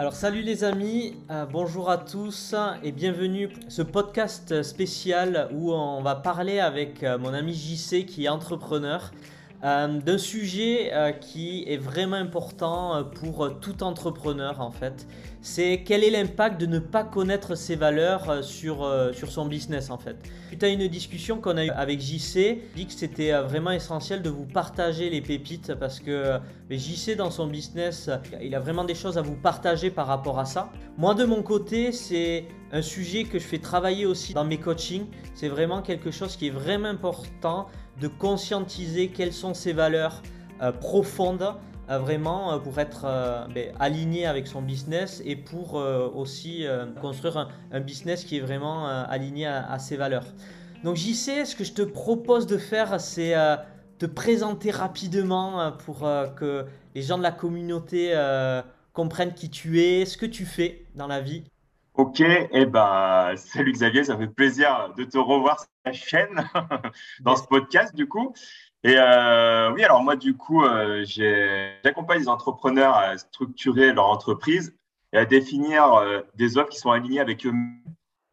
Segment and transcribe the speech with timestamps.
[0.00, 6.00] Alors salut les amis, euh, bonjour à tous et bienvenue ce podcast spécial où on
[6.00, 9.12] va parler avec euh, mon ami JC qui est entrepreneur
[9.62, 15.06] d'un sujet qui est vraiment important pour tout entrepreneur en fait.
[15.42, 19.98] C'est quel est l'impact de ne pas connaître ses valeurs sur, sur son business en
[19.98, 20.16] fait.
[20.48, 24.30] Suite à une discussion qu'on a eue avec JC, dit que c'était vraiment essentiel de
[24.30, 26.38] vous partager les pépites parce que
[26.70, 28.10] JC dans son business,
[28.42, 30.70] il a vraiment des choses à vous partager par rapport à ça.
[30.96, 35.06] Moi de mon côté, c'est un sujet que je fais travailler aussi dans mes coachings.
[35.34, 37.66] C'est vraiment quelque chose qui est vraiment important
[38.00, 40.22] de conscientiser quelles sont ses valeurs
[40.62, 41.54] euh, profondes
[41.88, 43.02] euh, vraiment euh, pour être
[43.54, 46.66] ben, aligné avec son business et pour aussi
[47.00, 50.26] construire un, business qui est vraiment aligné à, ses valeurs.
[50.84, 53.34] Donc JC, ce que je te propose de faire, c'est
[53.98, 56.00] te présenter rapidement pour
[56.36, 58.14] que les gens de la communauté
[58.92, 61.44] comprennent qui tu es, ce que tu fais dans la vie.
[61.94, 66.48] Ok, eh ben, salut Xavier, ça fait plaisir de te revoir sur la chaîne,
[67.20, 68.32] dans ce podcast du coup.
[68.84, 74.74] Et euh, oui, alors moi du coup, euh, j'accompagne les entrepreneurs à structurer leur entreprise
[75.12, 77.52] et à définir euh, des offres qui sont alignées avec eux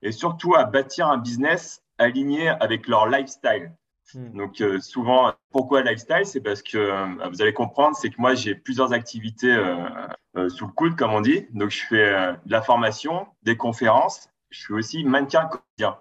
[0.01, 3.71] et surtout à bâtir un business aligné avec leur lifestyle.
[4.13, 4.37] Hmm.
[4.37, 6.25] Donc euh, souvent, pourquoi lifestyle?
[6.25, 10.65] C'est parce que euh, vous allez comprendre, c'est que moi j'ai plusieurs activités euh, sous
[10.65, 11.45] le coude, comme on dit.
[11.53, 14.29] Donc je fais de la formation, des conférences.
[14.49, 15.97] Je suis aussi mannequin quotidien.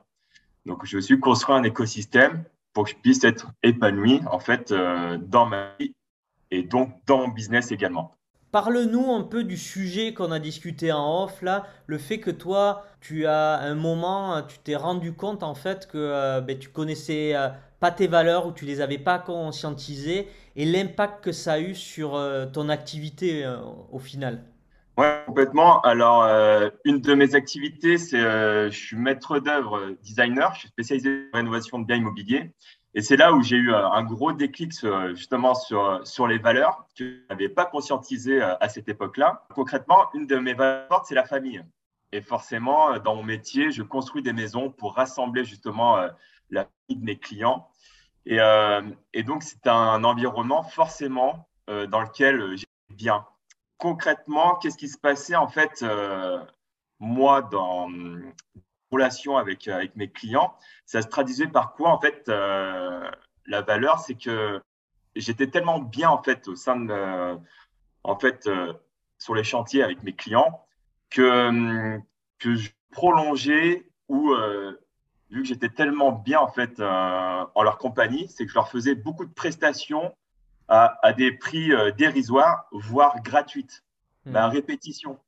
[0.67, 5.47] Donc je suis construit un écosystème pour que je puisse être épanoui en fait dans
[5.47, 5.95] ma vie
[6.51, 8.13] et donc dans mon business également.
[8.53, 12.85] Parle-nous un peu du sujet qu'on a discuté en off là, le fait que toi,
[13.01, 17.35] tu as un moment, tu t'es rendu compte en fait que ben, tu connaissais
[17.81, 21.75] pas tes valeurs ou tu les avais pas conscientisées et l'impact que ça a eu
[21.75, 23.59] sur euh, ton activité euh,
[23.93, 24.43] au final.
[24.97, 25.83] Oui, complètement.
[25.83, 30.55] Alors, euh, une de mes activités, c'est je suis maître d'œuvre designer.
[30.55, 32.51] Je suis spécialisé en rénovation de biens immobiliers.
[32.95, 34.73] Et c'est là où j'ai eu un gros déclic
[35.15, 39.45] justement sur, sur les valeurs que je n'avais pas conscientisées à cette époque-là.
[39.55, 41.63] Concrètement, une de mes valeurs, c'est la famille.
[42.13, 45.99] Et forcément, dans mon métier, je construis des maisons pour rassembler justement
[46.51, 47.69] la vie de mes clients.
[48.27, 53.25] Et, euh, et donc, c'est un environnement forcément euh, dans lequel j'ai bien.
[53.79, 56.45] Concrètement, qu'est-ce qui se passait en fait, euh,
[56.99, 57.89] moi, dans
[58.91, 64.15] relation avec, avec mes clients Ça se traduisait par quoi En fait, la valeur, c'est
[64.15, 64.63] que
[65.15, 67.37] j'étais tellement bien en fait au sein de,
[68.05, 68.49] en fait,
[69.19, 70.65] sur les chantiers avec mes clients
[71.11, 71.99] que,
[72.39, 74.35] que je prolongeais ou
[75.37, 78.69] vu que j'étais tellement bien en fait euh, en leur compagnie, c'est que je leur
[78.69, 80.15] faisais beaucoup de prestations
[80.69, 83.85] à, des prix euh, dérisoires, voire gratuites,
[84.25, 84.35] mmh.
[84.35, 85.19] à répétition.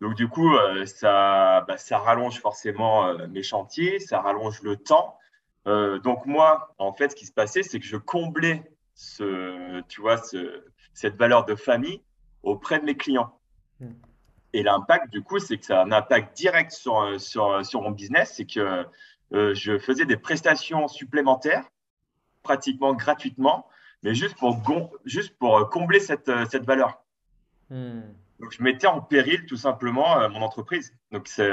[0.00, 5.18] Donc du coup, euh, ça, bah, ça rallonge forcément mes chantiers, ça rallonge le temps.
[5.66, 10.16] donc moi, en fait, ce qui se passait, c'est que je comblais ce, tu vois,
[10.16, 10.64] ce,
[10.94, 12.02] cette valeur de famille
[12.42, 13.38] auprès de mes clients.
[13.80, 13.92] Mmh.
[14.52, 17.90] Et l'impact, du coup, c'est que ça a un impact direct sur, sur, sur mon
[17.90, 18.34] business.
[18.36, 18.84] C'est que
[19.32, 21.64] euh, je faisais des prestations supplémentaires,
[22.42, 23.68] pratiquement gratuitement,
[24.02, 24.60] mais juste pour,
[25.04, 27.02] juste pour euh, combler cette, euh, cette valeur.
[27.68, 28.00] Hmm.
[28.40, 30.96] Donc, je mettais en péril tout simplement mon entreprise.
[31.12, 31.50] Donc, c'est,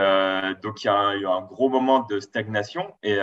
[0.64, 3.18] donc il y a eu un gros moment de stagnation et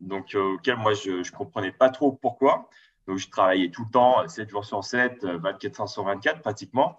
[0.00, 2.70] donc auquel moi je ne comprenais pas trop pourquoi.
[3.08, 6.96] Donc, je travaillais tout le temps, 7 jours sur 7, 24 heures sur 24 pratiquement.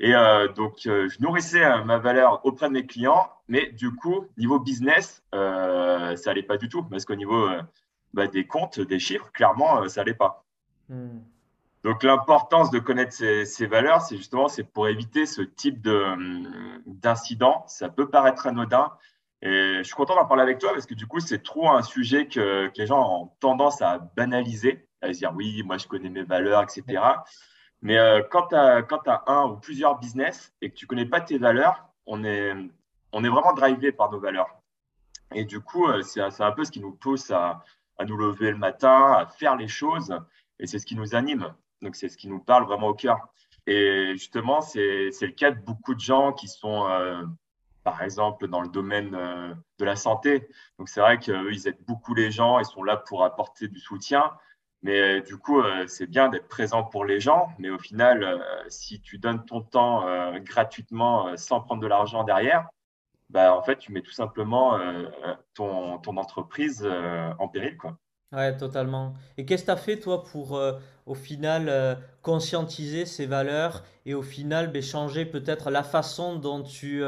[0.00, 3.94] Et euh, donc, euh, je nourrissais euh, ma valeur auprès de mes clients, mais du
[3.94, 7.48] coup, niveau business, ça n'allait pas du tout, parce qu'au niveau
[8.12, 10.44] bah, des comptes, des chiffres, clairement, ça n'allait pas.
[10.88, 11.20] Hmm.
[11.84, 15.86] Donc, l'importance de connaître ces, valeurs, c'est justement c'est pour éviter ce type
[16.86, 17.62] d'incident.
[17.66, 18.90] Ça peut paraître anodin.
[19.42, 21.82] Et je suis content d'en parler avec toi parce que du coup, c'est trop un
[21.82, 25.86] sujet que, que, les gens ont tendance à banaliser, à se dire oui, moi je
[25.86, 27.02] connais mes valeurs, etc.
[27.82, 31.20] Mais euh, quand tu as, un ou plusieurs business et que tu ne connais pas
[31.20, 32.54] tes valeurs, on est,
[33.12, 34.48] vraiment drivé par nos valeurs.
[35.34, 37.62] Et du coup, euh, c'est un peu ce qui nous pousse à,
[38.06, 40.18] nous lever le matin, à faire les choses.
[40.58, 41.54] Et c'est ce qui nous anime.
[41.82, 43.18] Donc, c'est ce qui nous parle vraiment au cœur.
[43.66, 47.22] Et justement, c'est le cas de beaucoup de gens qui sont, euh,
[47.82, 50.48] par exemple, dans le domaine de la santé.
[50.78, 53.78] Donc, c'est vrai qu'eux, ils aident beaucoup les gens, ils sont là pour apporter du
[53.78, 54.32] soutien.
[54.84, 57.48] Mais euh, du coup, euh, c'est bien d'être présent pour les gens.
[57.58, 58.38] Mais au final, euh,
[58.68, 60.04] si tu donnes ton temps
[60.40, 62.68] gratuitement sans prendre de l'argent derrière,
[63.30, 64.78] bah, en fait, tu mets tout simplement
[65.54, 66.86] ton, entreprise
[67.38, 67.76] en péril.
[67.78, 67.96] Quoi.
[68.32, 69.14] Ouais, totalement.
[69.38, 70.60] Et qu'est-ce que tu as fait, toi, pour,
[71.06, 77.02] au final, conscientiser ces valeurs et au final, ben, changer peut-être la façon dont tu,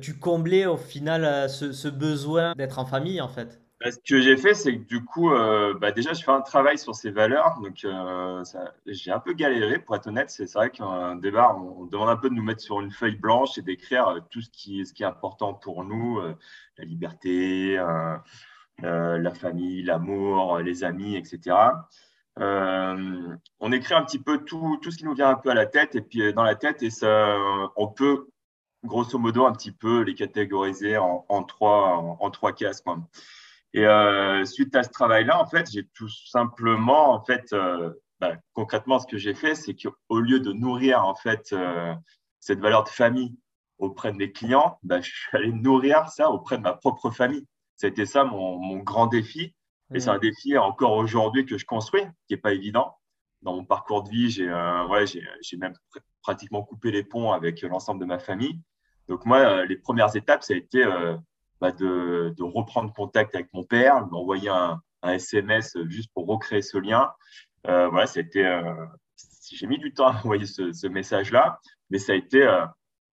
[0.00, 3.63] tu comblais, au final, ce besoin d'être en famille, en fait?
[3.80, 6.40] Bah, Ce que j'ai fait, c'est que du coup, euh, bah, déjà, je fais un
[6.40, 7.58] travail sur ces valeurs.
[7.60, 8.44] Donc, euh,
[8.86, 10.30] j'ai un peu galéré, pour être honnête.
[10.30, 13.58] C'est vrai qu'un départ, on, demande un peu de nous mettre sur une feuille blanche
[13.58, 16.20] et d'écrire euh, tout ce qui, est important pour nous,
[16.78, 17.76] la liberté,
[18.78, 21.56] la famille, l'amour, les amis, etc.
[22.36, 25.94] On écrit un petit peu tout, ce qui nous vient un peu à la tête
[25.96, 27.36] et puis dans la tête et ça,
[27.76, 28.28] on peut
[28.84, 32.98] grosso modo un petit peu les catégoriser en, trois, en trois cases, quoi.
[33.74, 38.36] Et euh, suite à ce travail-là, en fait, j'ai tout simplement, en fait, euh, bah,
[38.52, 41.92] concrètement, ce que j'ai fait, c'est qu'au lieu de nourrir en fait euh,
[42.38, 43.36] cette valeur de famille
[43.78, 47.46] auprès de mes clients, bah, je suis allé nourrir ça auprès de ma propre famille.
[47.76, 49.54] C'était ça mon, mon grand défi.
[49.92, 50.20] Et c'est un Hmm.
[50.20, 52.96] défi encore aujourd'hui que je construis, qui est pas évident.
[53.42, 55.04] Dans mon parcours de vie, j'ai ouais,
[55.58, 58.60] même pr- pratiquement coupé les ponts avec l'ensemble de ma famille.
[59.08, 60.82] Donc moi, les premières étapes, ça a été
[61.60, 66.78] bah, de, reprendre contact avec mon père, lui envoyer un, SMS juste pour recréer ce
[66.78, 67.12] lien.
[67.66, 68.86] Euh, voilà, été, euh,
[69.50, 71.60] j'ai mis du temps à envoyer ce, message-là,
[71.90, 72.64] mais ça a été euh,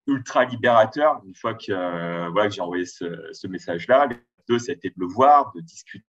[0.07, 4.07] ultra libérateur une fois que, euh, voilà, que j'ai envoyé ce, message-là.
[4.47, 6.05] Deux, ça a été de le voir, de discuter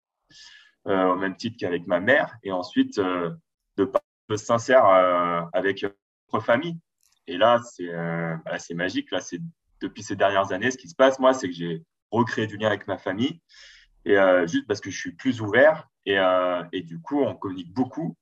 [0.84, 4.84] au même titre qu'avec ma mère, et ensuite de parler sincère
[5.52, 5.84] avec
[6.32, 6.76] notre famille.
[7.28, 9.12] Et là, c'est bah, magique.
[9.12, 9.20] Là,
[9.80, 12.68] depuis ces dernières années, ce qui se passe, moi, c'est que j'ai recréé du lien
[12.68, 13.40] avec ma famille,
[14.04, 17.34] et euh, juste parce que je suis plus ouvert, et, euh, et du coup, on
[17.34, 18.16] communique beaucoup,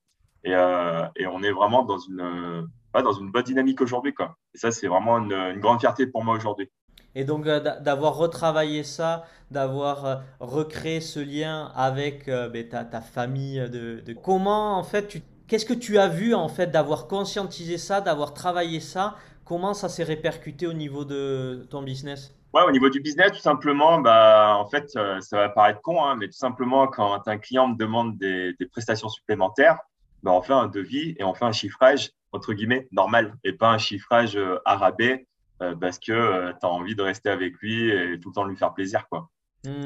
[0.44, 4.37] et, euh, et on est vraiment dans une, dans une bonne dynamique aujourd'hui, quoi.
[4.54, 6.70] Et ça, c'est vraiment une, grande fierté pour moi aujourd'hui.
[7.14, 13.69] Et donc d'a- d'avoir retravaillé ça, d'avoir recréé ce lien avec ben, ta, ta famille,
[13.69, 18.32] de, comment en fait qu'est-ce que tu as vu en fait d'avoir conscientisé ça, d'avoir
[18.32, 22.32] travaillé ça, comment ça s'est répercuté au niveau de ton business?
[22.52, 26.02] Ouais, au niveau du business, tout simplement, bah, en fait, euh, ça va paraître con,
[26.05, 29.79] hein, mais tout simplement, quand un client me demande des, des prestations supplémentaires,
[30.25, 33.70] bah, on fait un devis et on fait un chiffrage, entre guillemets, normal, et pas
[33.70, 35.29] un chiffrage euh, rabais,
[35.62, 38.56] euh, parce que tu as envie de rester avec lui et tout le temps lui
[38.56, 39.29] faire plaisir, quoi.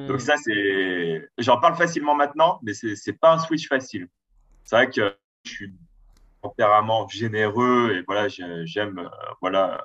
[0.09, 0.21] Donc Hmm.
[0.21, 4.09] ça, c'est, j'en parle facilement maintenant, mais c'est, c'est pas un switch facile.
[4.65, 5.75] C'est vrai que je suis
[6.43, 9.09] tempérament généreux et voilà, j'ai- j'aime, euh,
[9.41, 9.83] voilà, euh,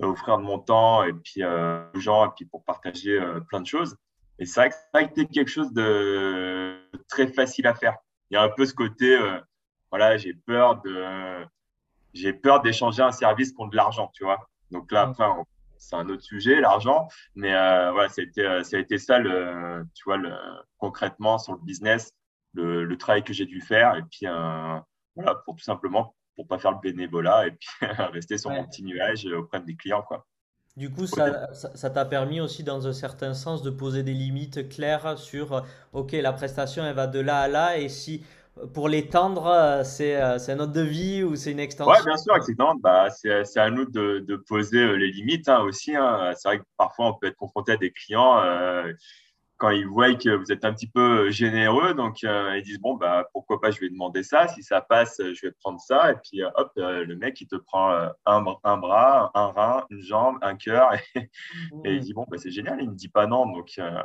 [0.00, 3.60] offrir de mon temps et puis euh, aux gens et puis pour partager euh, plein
[3.60, 3.96] de choses.
[4.38, 6.76] Et c'est vrai que ça a été quelque chose de
[7.08, 7.96] très facile à faire.
[8.30, 9.38] Il y a un peu ce côté, euh,
[9.90, 11.44] voilà, j'ai peur de,
[12.14, 14.48] j'ai peur d'échanger un service contre de l'argent, tu vois.
[14.70, 15.44] Donc là, après, on-
[15.78, 19.18] c'est un autre sujet, l'argent, mais euh, voilà, ça a été, ça a été ça,
[19.18, 20.32] le, tu vois, le,
[20.78, 22.12] concrètement sur le business,
[22.54, 24.78] le, le travail que j'ai dû faire et puis euh,
[25.16, 27.68] voilà, pour tout simplement pour pas faire le bénévolat et puis
[28.12, 28.66] rester sur mon Ouais.
[28.66, 30.26] petit nuage auprès des clients, quoi.
[30.76, 34.68] Du coup, ça, ça, t'a permis aussi, dans un certain sens, de poser des limites
[34.70, 35.60] claires sur, euh,
[35.92, 38.24] OK, la prestation, elle va de là à là, et si
[38.72, 42.04] pour l'étendre, euh, c'est euh, c'est un autre devis ou c'est une extension?
[42.04, 42.74] bien sûr, exactement.
[42.76, 45.96] Bah, c'est, à nous de, de poser les limites hein, aussi.
[45.96, 46.32] hein.
[46.36, 48.92] C'est vrai que parfois, on peut être confronté à des clients euh,
[49.62, 52.96] quand ils voient que vous êtes un petit peu généreux, donc euh, ils disent, bon,
[52.96, 54.48] bah, pourquoi pas, je vais demander ça.
[54.48, 56.10] Si ça passe, euh, je vais prendre ça.
[56.10, 59.30] Et puis, euh, hop, euh, le mec, il te prend euh, un, br- un bras,
[59.34, 60.90] un rein, une jambe, un cœur.
[61.14, 61.30] Et,
[61.84, 62.80] et il dit, bon, bah, c'est génial.
[62.80, 63.46] Il ne me dit pas non.
[63.46, 64.02] Donc, euh,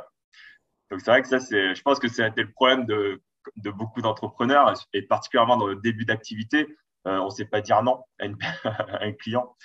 [0.92, 3.20] donc c'est vrai que ça, c'est, je pense que c'était le problème de,
[3.56, 6.68] de beaucoup d'entrepreneurs, et particulièrement dans le début d'activité.
[7.06, 9.56] Euh, on ne sait pas dire non à, une- à un client.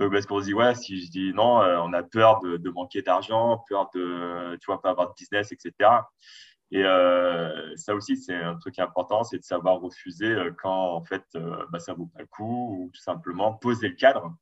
[0.00, 2.56] Euh, parce qu'on se dit, ouais, si je dis non, euh, on a peur de,
[2.56, 6.08] de manquer d'argent, peur de, tu vois, pas avoir de business, etc.
[6.70, 11.24] Et euh, ça aussi, c'est un truc important, c'est de savoir refuser quand, en fait,
[11.36, 14.32] euh, bah, ça vaut pas le coup, ou tout simplement poser le cadre.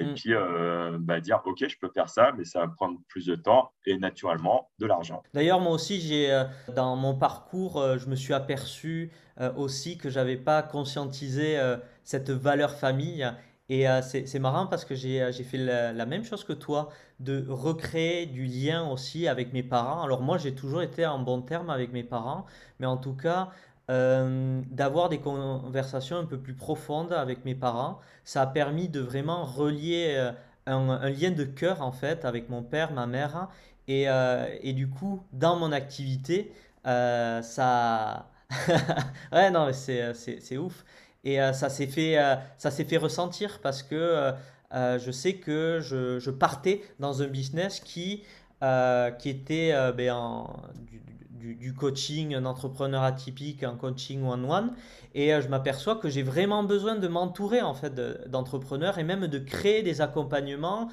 [0.00, 0.14] Et Hmm.
[0.14, 3.34] puis, euh, bah, dire, OK, je peux faire ça, mais ça va prendre plus de
[3.36, 5.22] temps et naturellement de l'argent.
[5.34, 9.98] D'ailleurs, moi aussi, j'ai, euh, dans mon parcours, euh, je me suis aperçu euh, aussi
[9.98, 13.30] que j'avais pas conscientisé euh, cette valeur famille.
[13.72, 16.88] Et c'est, marrant parce que j'ai, j'ai fait la, la même chose que toi,
[17.20, 20.02] de recréer du lien aussi avec mes parents.
[20.02, 22.46] Alors moi, j'ai toujours été en bon terme avec mes parents,
[22.80, 23.50] mais en tout cas,
[23.90, 29.00] euh, d'avoir des conversations un peu plus profondes avec mes parents, ça a permis de
[29.00, 30.32] vraiment relier euh,
[30.66, 33.48] un, lien de cœur en fait avec mon père, ma mère.
[33.88, 36.52] Et, euh, et du coup, dans mon activité,
[36.84, 38.30] ça...
[39.32, 40.84] Ouais, non, c'est, ouf.
[41.24, 42.16] Et ça s'est fait,
[42.58, 44.32] ça fait ressentir parce que
[44.72, 48.22] je sais que je, je partais dans un business qui,
[48.62, 51.00] euh, qui était euh, ben, en- du,
[51.30, 54.72] du- du, coaching, un entrepreneur atypique, un coaching one-one.
[55.14, 57.94] Et je m'aperçois que j'ai vraiment besoin de m'entourer en fait
[58.30, 60.88] d'entrepreneurs et même de créer des accompagnements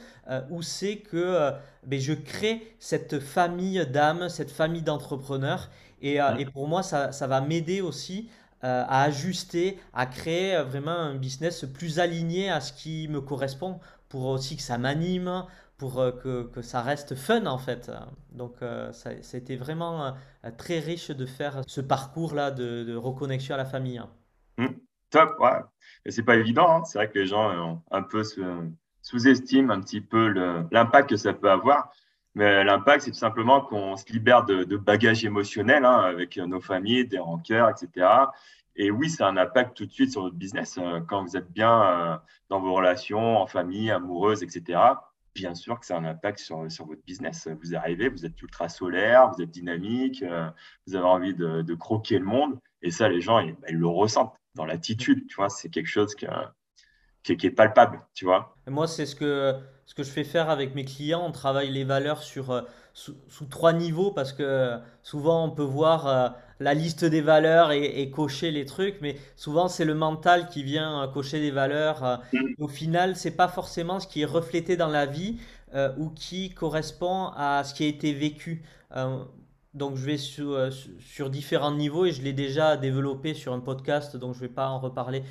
[0.50, 1.52] où c'est que
[1.86, 5.70] ben, je crée cette famille d'âmes, cette famille d'entrepreneurs.
[6.02, 8.30] Et, et, pour moi, ça, ça va m'aider aussi
[8.64, 13.22] euh, à ajuster, à créer euh, vraiment un business plus aligné à ce qui me
[13.22, 15.44] correspond pour aussi que ça m'anime,
[15.78, 17.92] pour euh, que, ça reste fun en fait.
[18.32, 18.58] Donc
[18.92, 20.14] ça, a été vraiment
[20.58, 24.02] très riche de faire ce parcours-là de, de, reconnexion à la famille.
[24.58, 24.68] Mmh.
[25.10, 25.62] top, ouais.
[26.06, 26.84] Et c'est pas évident, hein.
[26.86, 28.24] c'est vrai que les gens un peu
[29.02, 30.28] sous-estiment un petit peu
[30.72, 31.92] l'impact que ça peut avoir.
[32.36, 37.08] Mais l'impact, c'est tout simplement qu'on se libère de, bagages émotionnels hein, avec nos familles,
[37.08, 38.08] des rancœurs, etc.
[38.76, 40.78] Et oui, ça a un impact tout de suite sur votre business.
[40.78, 42.18] Euh, quand vous êtes bien euh,
[42.50, 44.80] dans vos relations, en famille, amoureuse, etc.,
[45.38, 47.48] bien sûr que ça a un impact sur, sur votre business.
[47.62, 50.50] Vous arrivez, vous êtes ultra solaire, vous êtes dynamique, euh,
[50.86, 52.60] vous avez envie de, croquer le monde.
[52.82, 55.28] Et ça, les gens, ils, bah, ils le ressentent dans l'attitude.
[55.28, 56.26] Tu vois, c'est quelque chose qui,
[57.24, 58.02] qui, qui, est palpable.
[58.14, 58.56] Tu vois.
[58.68, 61.86] moi, c'est ce que ce que je fais faire avec mes clients, on travaille les
[61.86, 62.66] valeurs sur,
[63.10, 67.72] euh, sous, trois niveaux parce que souvent on peut voir euh, la liste des valeurs
[67.72, 72.22] et, cocher les trucs, mais souvent c'est le mental qui vient euh, cocher des valeurs.
[72.34, 72.38] Mm.
[72.60, 75.38] Au final, c'est pas forcément ce qui est reflété dans la vie
[75.98, 78.64] ou qui correspond à ce qui a été vécu.
[79.74, 84.16] donc je vais sur, sur, différents niveaux et je l'ai déjà développé sur un podcast,
[84.16, 85.24] donc je vais pas en reparler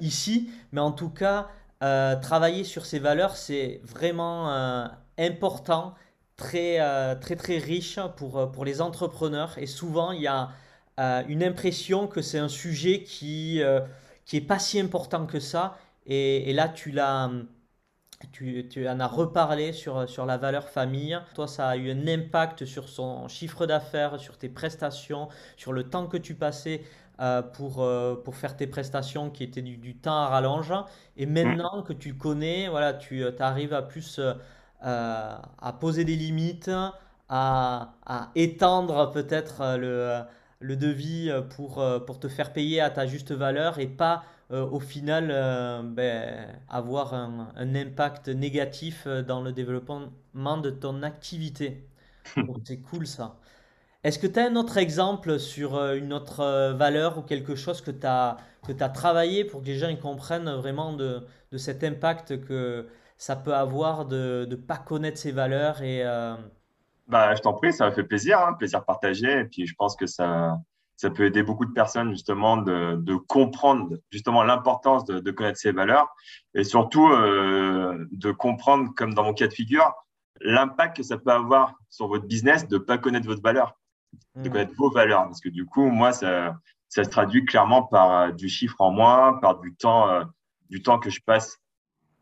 [0.00, 0.50] ici.
[0.72, 1.48] Mais en tout cas,
[1.84, 4.86] euh, travailler sur ces valeurs, c'est vraiment euh,
[5.18, 5.94] important,
[6.36, 9.56] très, euh, très, très riche pour, pour les entrepreneurs.
[9.58, 10.50] Et souvent, il y a
[11.28, 13.60] une impression que c'est un sujet qui
[14.24, 15.76] qui est pas si important que ça.
[16.06, 17.30] Et, là, tu l'as,
[18.32, 21.18] tu, tu, en as reparlé sur, sur la valeur famille.
[21.34, 25.84] Toi, ça a eu un impact sur son chiffre d'affaires, sur tes prestations, sur le
[25.84, 26.82] temps que tu passais
[27.20, 30.72] euh, pour, euh, pour faire tes prestations qui étaient du, temps à rallonge.
[31.16, 34.20] Et maintenant que tu connais, voilà, tu euh, arrives à plus
[34.84, 36.70] à poser des limites,
[37.28, 40.20] à, à étendre peut-être le,
[40.60, 45.28] le devis pour, pour te faire payer à ta juste valeur et pas au final
[45.94, 51.88] ben, avoir un, un, impact négatif dans le développement de ton activité.
[52.64, 53.36] C'est cool ça.
[54.04, 57.54] Est-ce que tu as un autre exemple sur euh, une autre euh, valeur ou quelque
[57.54, 58.36] chose que tu as,
[58.66, 61.22] que as travaillé pour que les gens ils comprennent vraiment de,
[61.52, 66.36] de, cet impact que ça peut avoir de ne pas connaître ces valeurs et, euh,
[67.06, 69.40] bah, Je t'en prie, ça m'a fait plaisir, hein, plaisir partagé.
[69.40, 70.58] Et puis je pense que ça,
[70.96, 75.58] ça peut aider beaucoup de personnes justement de, de comprendre justement l'importance de, de, connaître
[75.58, 76.08] ces valeurs
[76.54, 79.92] et surtout de comprendre, comme dans mon cas de figure,
[80.40, 83.74] l'impact que ça peut avoir sur votre business de ne pas connaître votre valeur
[84.36, 85.24] de connaître vos valeurs.
[85.24, 86.56] Parce que du coup, moi, ça,
[86.88, 90.24] ça se traduit clairement par euh, du chiffre en moins, par du temps, euh,
[90.70, 91.58] du temps que je passe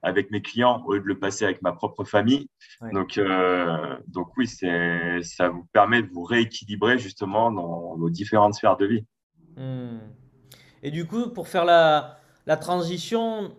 [0.03, 2.49] avec mes clients au lieu de le passer avec ma propre famille.
[2.93, 8.55] Donc, euh, donc oui, c'est, ça vous permet de vous rééquilibrer justement dans vos différentes
[8.55, 9.05] sphères de vie.
[9.57, 9.99] Hmm.
[10.83, 13.53] Et du coup, pour faire la, la transition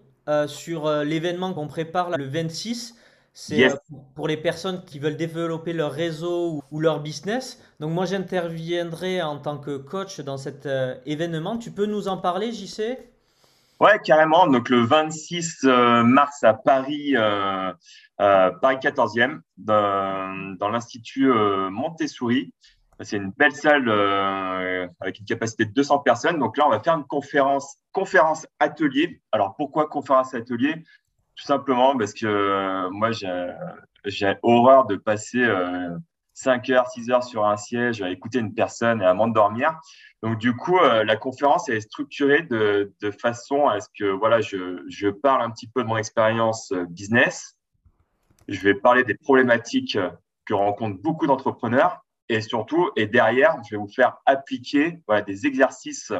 [0.48, 2.98] sur l'événement qu'on prépare le 26,
[3.34, 3.76] c'est euh,
[4.14, 7.60] pour les personnes qui veulent développer leur réseau ou, leur business.
[7.80, 11.58] Donc moi, j'interviendrai en tant que coach dans cet euh, événement.
[11.58, 13.00] Tu peux nous en parler, JC
[13.84, 14.48] Ouais, carrément.
[14.48, 17.16] Donc le 26 euh, mars à Paris,
[18.18, 21.30] Paris 14e, dans, l'Institut
[21.70, 22.54] Montessori.
[23.02, 23.90] C'est une belle salle
[25.02, 26.40] avec une capacité de 200 personnes.
[26.40, 29.22] Donc là, on va faire une conférence, conférence atelier.
[29.34, 30.86] Alors pourquoi conférence atelier?
[31.36, 35.90] Tout simplement parce que euh, moi, j'ai horreur de passer euh,
[36.34, 39.80] 5 heures, 6 heures sur un siège à écouter une personne et à m'endormir.
[40.22, 44.42] Donc, du coup, euh, la conférence est structurée de, de, façon à ce que voilà,
[44.42, 47.58] je, je parle un petit peu de mon expérience euh, business.
[48.48, 49.98] Je vais parler des problématiques
[50.46, 55.46] que rencontrent beaucoup d'entrepreneurs et surtout, et derrière, je vais vous faire appliquer voilà, des
[55.46, 56.12] exercices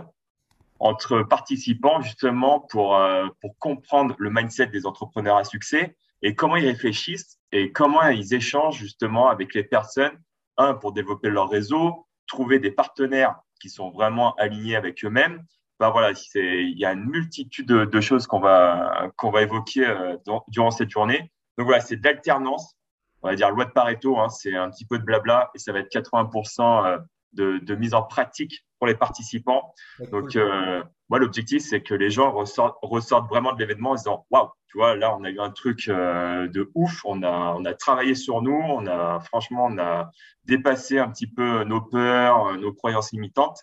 [0.80, 6.56] entre participants justement pour, euh, pour comprendre le mindset des entrepreneurs à succès et comment
[6.56, 10.18] ils réfléchissent et comment ils échangent justement avec les personnes,
[10.58, 15.44] un, pour développer leur réseau, trouver des partenaires qui sont vraiment alignés avec eux-mêmes.
[15.80, 20.16] Ben voilà, il y a une multitude de, choses qu'on va, qu'on va évoquer euh,
[20.48, 21.32] durant cette journée.
[21.58, 22.76] Donc voilà, c'est d'alternance,
[23.22, 25.74] on va dire loi de Pareto, hein, c'est un petit peu de blabla et ça
[25.74, 26.98] va être 80% euh,
[27.34, 29.74] de, de mise en pratique les participants.
[30.12, 30.84] Donc, euh,
[31.20, 35.16] l'objectif, c'est que les gens ressortent, vraiment de l'événement en disant Waouh, tu vois, là,
[35.16, 39.20] on a eu un truc euh, de ouf, on a, travaillé sur nous, on a,
[39.20, 40.10] franchement, on a
[40.46, 43.60] dépassé un petit peu nos peurs, euh, nos croyances limitantes.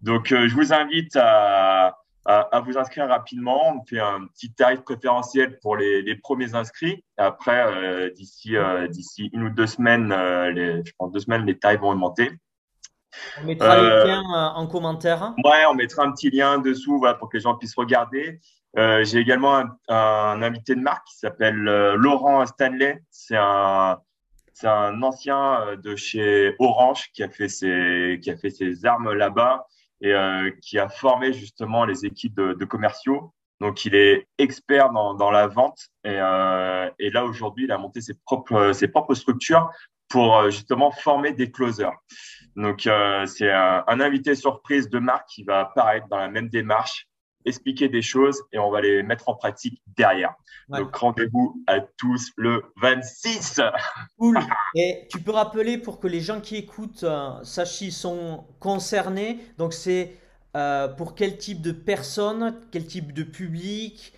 [0.00, 1.96] Donc, euh, je vous invite à,
[2.66, 3.76] vous inscrire rapidement.
[3.76, 7.04] On fait un petit tarif préférentiel pour les, premiers inscrits.
[7.16, 8.54] Après, d'ici
[8.90, 10.08] d'ici une ou deux semaines,
[10.52, 12.30] les, je pense deux semaines, les tarifs vont augmenter.
[13.40, 15.34] On mettra euh, lien euh, en commentaire.
[15.44, 18.40] Ouais, on mettra un petit lien dessous pour que les gens puissent regarder.
[18.78, 23.02] Euh, j'ai également un, invité de marque qui s'appelle Laurent Stanley.
[23.10, 23.98] C'est un,
[24.62, 29.66] un ancien de chez Orange qui a fait ses, qui a fait ses armes là-bas
[30.02, 30.14] et
[30.62, 33.34] qui a formé justement les équipes de, commerciaux.
[33.60, 38.00] Donc, il est expert dans, dans la vente et, et là aujourd'hui, il a monté
[38.00, 39.68] ses propres, ses propres structures
[40.08, 41.92] pour justement former des closers.
[42.56, 47.08] Donc, euh, c'est un, invité surprise de marque qui va apparaître dans la même démarche,
[47.44, 50.34] expliquer des choses et on va les mettre en pratique derrière.
[50.68, 53.60] Donc, rendez-vous à tous le 26.
[54.18, 54.38] Cool.
[54.74, 59.38] Et tu peux rappeler pour que les gens qui écoutent euh, sachent s'ils sont concernés.
[59.58, 60.16] Donc, c'est
[60.56, 64.14] euh, pour quel type de personnes, quel type de public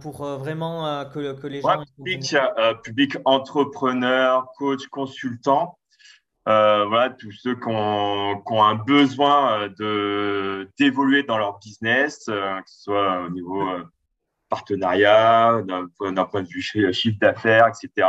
[0.00, 1.84] pour vraiment que, que, les gens.
[1.98, 2.34] public,
[2.82, 5.76] public entrepreneur, coach, consultant.
[6.48, 11.60] Euh, voilà, tous ceux qui ont, qui ont un besoin euh, de d'évoluer dans leur
[11.60, 13.84] business, euh, que ce soit au niveau euh,
[14.48, 18.08] partenariat, d'un point de vue chiffre d'affaires, etc.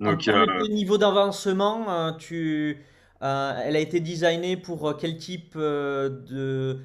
[0.00, 2.82] Donc, euh, niveau d'avancement, tu,
[3.20, 6.80] elle a été designée pour quel type de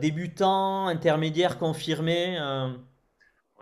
[0.00, 2.74] débutant, intermédiaire, confirmé On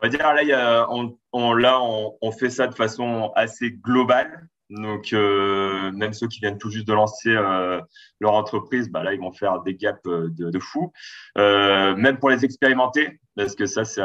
[0.00, 3.32] va dire là, il y a, on, on, là on, on fait ça de façon
[3.34, 4.48] assez globale.
[4.70, 7.80] Donc, euh, même ceux qui viennent tout juste de lancer euh,
[8.20, 10.92] leur entreprise, bah là, ils vont faire des gaps euh, de, de fou.
[11.36, 14.02] Euh, même pour les expérimenter, parce que ça, c'est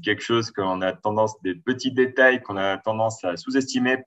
[0.00, 3.98] quelque chose qu'on a tendance, des petits détails qu'on a tendance à sous-estimer,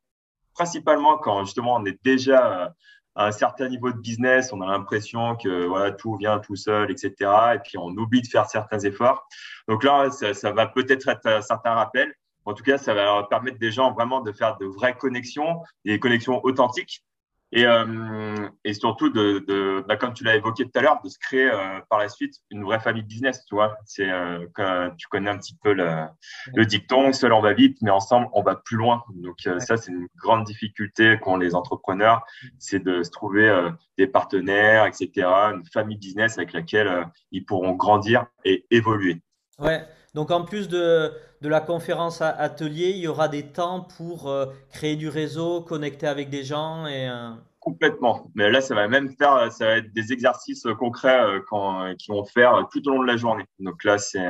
[0.53, 2.73] principalement quand justement on est déjà
[3.15, 6.91] à un certain niveau de business, on a l'impression que voilà tout vient tout seul,
[6.91, 7.13] etc.
[7.55, 9.27] Et puis on oublie de faire certains efforts.
[9.67, 12.13] Donc là, ça, ça va peut-être être un certain rappel.
[12.45, 15.99] En tout cas, ça va permettre des gens vraiment de faire de vraies connexions, des
[15.99, 17.03] connexions authentiques.
[17.51, 21.09] Et, euh, et surtout, de, de bah, comme tu l'as évoqué tout à l'heure, de
[21.09, 23.45] se créer euh, par la suite une vraie famille business.
[23.45, 26.05] Tu vois, c'est euh, tu connais un petit peu le,
[26.53, 29.03] le, dicton seul on va vite, mais ensemble on va plus loin.
[29.15, 32.25] Donc euh, ça, c'est une grande difficulté qu'ont les entrepreneurs,
[32.59, 37.73] c'est de se trouver euh, des partenaires, etc., une famille business avec laquelle ils pourront
[37.73, 39.21] grandir et évoluer.
[39.59, 39.87] Ouais.
[40.15, 44.45] Donc en plus de, de la conférence atelier, il y aura des temps pour euh,
[44.71, 48.31] créer du réseau, connecter avec des gens et euh, Complètement.
[48.33, 52.23] Mais là, ça va même faire, ça va être des exercices concrets euh, qui vont
[52.23, 53.43] faire tout au long de la journée.
[53.59, 54.25] Donc là, c'est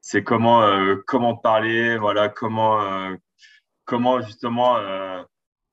[0.00, 0.62] c'est comment
[1.06, 2.78] comment parler, voilà, comment
[3.84, 4.76] comment justement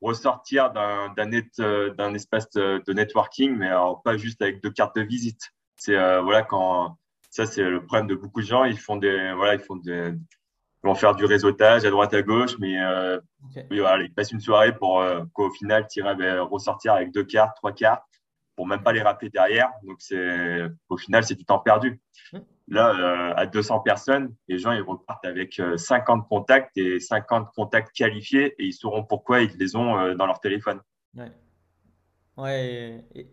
[0.01, 5.51] ressortir d'un d'un espace de, networking, mais alors pas juste avec deux cartes de visite.
[5.77, 6.97] C'est voilà quand
[7.31, 8.65] ça, c'est le problème de beaucoup de gens.
[8.65, 10.11] Ils font des, voilà, ils font des,
[10.83, 13.19] ils vont faire du réseautage à droite à gauche, mais euh,
[13.71, 17.55] voilà, ils passent une soirée pour euh, qu'au final, tu ben, ressortir avec deux cartes,
[17.55, 18.03] trois cartes,
[18.57, 19.69] pour même pas les rappeler derrière.
[19.83, 22.01] Donc, c'est, au final, c'est du temps perdu.
[22.33, 22.39] Mmh.
[22.67, 27.95] Là, euh, à 200 personnes, les gens, ils repartent avec 50 contacts et 50 contacts
[27.95, 30.81] qualifiés et ils sauront pourquoi ils les ont dans leur téléphone.
[31.15, 31.31] Ouais.
[32.37, 33.05] Ouais.
[33.15, 33.27] Et,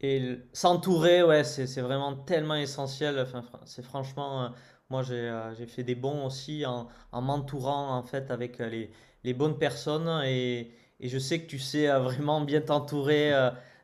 [0.00, 3.18] et s'entourer, ouais, c'est vraiment tellement essentiel.
[3.18, 4.48] Enfin, c'est franchement, euh,
[4.90, 8.90] moi euh, j'ai fait des bons aussi en, en m'entourant en fait avec euh, les,
[9.24, 13.32] les bonnes personnes et, et, je sais que tu sais vraiment bien t'entourer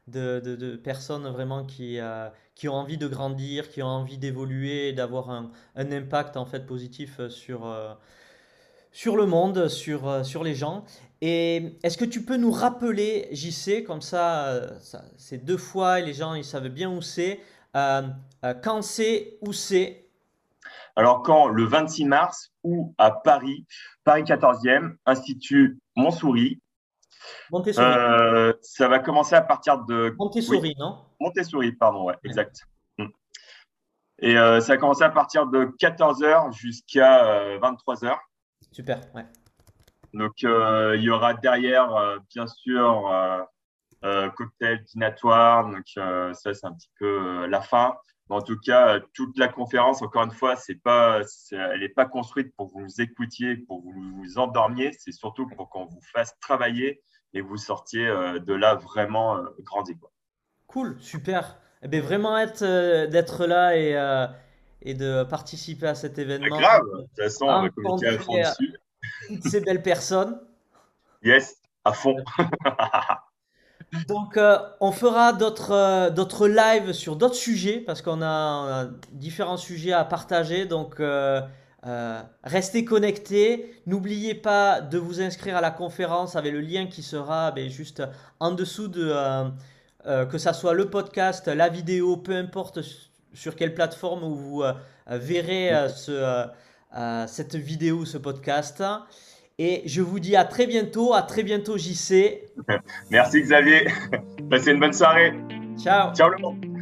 [0.06, 1.98] de, de, personnes vraiment qui,
[2.54, 6.66] qui ont envie de grandir, qui ont envie d'évoluer d'avoir un, un, impact en fait
[6.66, 7.72] positif sur,
[8.92, 10.84] sur le monde, sur, sur les gens.
[11.26, 16.04] Et est-ce que tu peux nous rappeler, JC, comme ça, ça c'est deux fois et
[16.04, 17.40] les gens ils savent bien où c'est,
[17.74, 18.02] euh,
[18.44, 20.04] euh, quand c'est, où c'est?
[20.96, 23.64] Alors quand le 26 mars ou à Paris,
[24.04, 26.60] Paris 14e, Institut Montsouris.
[27.50, 27.86] Montessori.
[27.86, 30.14] Euh, ça va commencer à partir de.
[30.18, 31.06] Montessori, non?
[31.20, 32.68] Montessori, pardon, ouais, exact.
[32.98, 33.06] Mm.
[34.18, 38.14] Et ça va commencer à partir de 14h jusqu'à 23h.
[38.72, 39.24] Super, ouais.
[40.14, 43.10] Donc, euh, il y aura derrière, euh, bien sûr,
[44.04, 45.68] euh, cocktail dînatoire.
[45.70, 47.94] Donc, ça, c'est un petit peu la fin.
[48.30, 52.54] en tout cas, toute la conférence, encore une fois, c'est pas, elle n'est pas construite
[52.56, 54.92] pour que vous écoutiez, pour que vous vous endormiez.
[54.98, 57.02] C'est surtout pour qu'on vous fasse travailler
[57.34, 59.94] et vous sortiez de là vraiment grandi.
[60.66, 61.58] Cool, super.
[61.82, 64.26] eh ben, vraiment hâte d'être là et, euh,
[64.82, 66.58] et de participer à cet événement.
[66.58, 68.74] grave, de toute façon, on va communiquer à fond dessus.
[69.44, 70.40] Ces belles personnes.
[71.22, 72.16] Yes, à fond.
[74.08, 74.38] Donc,
[74.80, 80.66] on fera d'autres d'autres lives sur d'autres sujets parce qu'on a, différents sujets à partager.
[80.66, 81.00] Donc,
[81.86, 83.74] euh, restez connectés.
[83.86, 88.02] N'oubliez pas de vous inscrire à la conférence avec le lien qui sera ben, juste
[88.40, 89.44] en dessous de euh,
[90.06, 92.80] euh, que ça soit le podcast, la vidéo, peu importe
[93.34, 94.62] sur quelle plateforme où vous
[95.08, 96.46] verrez ce,
[97.26, 98.82] cette vidéo, ce podcast.
[99.58, 101.14] Et je vous dis à très bientôt.
[101.14, 102.42] À très bientôt, JC.
[103.10, 103.88] Merci Xavier.
[104.50, 105.32] Passez une bonne soirée.
[105.78, 106.14] Ciao.
[106.14, 106.73] Ciao le monde.